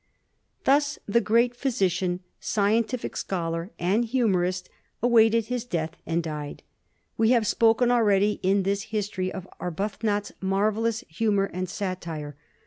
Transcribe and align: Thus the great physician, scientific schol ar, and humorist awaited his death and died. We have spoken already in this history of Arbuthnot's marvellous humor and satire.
Thus 0.63 0.97
the 1.05 1.21
great 1.21 1.55
physician, 1.55 2.21
scientific 2.39 3.15
schol 3.15 3.53
ar, 3.53 3.69
and 3.77 4.03
humorist 4.03 4.67
awaited 5.03 5.45
his 5.45 5.63
death 5.63 5.95
and 6.07 6.23
died. 6.23 6.63
We 7.17 7.29
have 7.29 7.45
spoken 7.45 7.91
already 7.91 8.39
in 8.41 8.63
this 8.63 8.85
history 8.89 9.31
of 9.31 9.47
Arbuthnot's 9.59 10.31
marvellous 10.41 11.01
humor 11.07 11.51
and 11.53 11.69
satire. 11.69 12.35